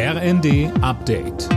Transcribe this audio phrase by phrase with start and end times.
[0.00, 1.48] RND Update.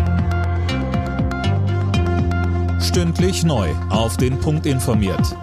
[2.81, 3.69] Stündlich neu.
[3.91, 5.37] Auf den Punkt informiert.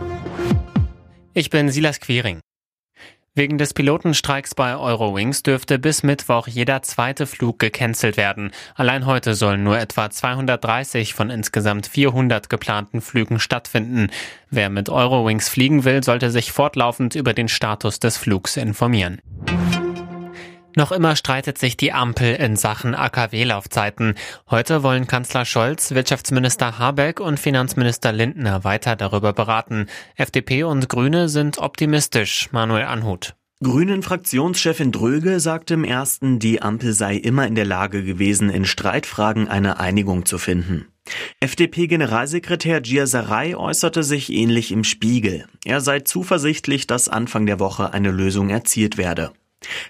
[1.33, 2.41] Ich bin Silas Quiring.
[3.37, 8.51] Wegen des Pilotenstreiks bei Eurowings dürfte bis Mittwoch jeder zweite Flug gecancelt werden.
[8.75, 14.11] Allein heute sollen nur etwa 230 von insgesamt 400 geplanten Flügen stattfinden.
[14.51, 19.21] Wer mit Eurowings fliegen will, sollte sich fortlaufend über den Status des Flugs informieren.
[20.79, 24.15] Noch immer streitet sich die Ampel in Sachen AKW-Laufzeiten.
[24.49, 29.89] Heute wollen Kanzler Scholz, Wirtschaftsminister Habeck und Finanzminister Lindner weiter darüber beraten.
[30.15, 32.51] FDP und Grüne sind optimistisch.
[32.53, 33.35] Manuel Anhut.
[33.61, 39.49] Grünen-Fraktionschefin Dröge sagte im ersten, die Ampel sei immer in der Lage gewesen, in Streitfragen
[39.49, 40.87] eine Einigung zu finden.
[41.41, 45.47] FDP-Generalsekretär Gia Sarai äußerte sich ähnlich im Spiegel.
[45.65, 49.33] Er sei zuversichtlich, dass Anfang der Woche eine Lösung erzielt werde.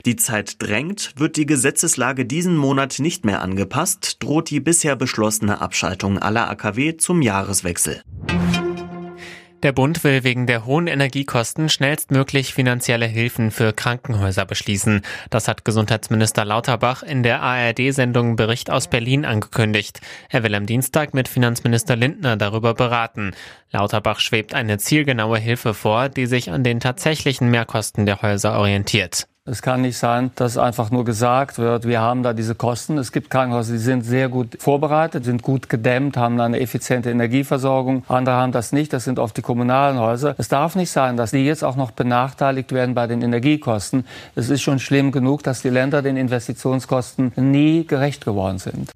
[0.04, 5.60] Die Zeit drängt, wird die Gesetzeslage diesen Monat nicht mehr angepasst, droht die bisher beschlossene
[5.60, 8.02] Abschaltung aller AKW zum Jahreswechsel.
[9.64, 15.02] Der Bund will wegen der hohen Energiekosten schnellstmöglich finanzielle Hilfen für Krankenhäuser beschließen.
[15.30, 20.00] Das hat Gesundheitsminister Lauterbach in der ARD-Sendung Bericht aus Berlin angekündigt.
[20.28, 23.32] Er will am Dienstag mit Finanzminister Lindner darüber beraten.
[23.72, 29.26] Lauterbach schwebt eine zielgenaue Hilfe vor, die sich an den tatsächlichen Mehrkosten der Häuser orientiert.
[29.50, 32.98] Es kann nicht sein, dass einfach nur gesagt wird, wir haben da diese Kosten.
[32.98, 38.04] Es gibt Krankenhäuser, die sind sehr gut vorbereitet, sind gut gedämmt, haben eine effiziente Energieversorgung.
[38.08, 38.92] Andere haben das nicht.
[38.92, 40.34] Das sind oft die kommunalen Häuser.
[40.36, 44.04] Es darf nicht sein, dass die jetzt auch noch benachteiligt werden bei den Energiekosten.
[44.34, 48.90] Es ist schon schlimm genug, dass die Länder den Investitionskosten nie gerecht geworden sind.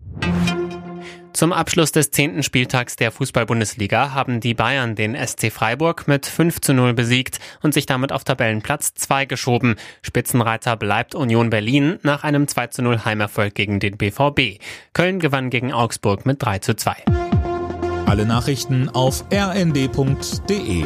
[1.33, 6.61] Zum Abschluss des zehnten Spieltags der Fußball-Bundesliga haben die Bayern den SC Freiburg mit 5
[6.61, 9.77] zu 0 besiegt und sich damit auf Tabellenplatz 2 geschoben.
[10.03, 14.61] Spitzenreiter bleibt Union Berlin nach einem 2 zu 0 Heimerfolg gegen den BVB.
[14.93, 16.97] Köln gewann gegen Augsburg mit 3 zu 2.
[18.07, 20.85] Alle Nachrichten auf rnd.de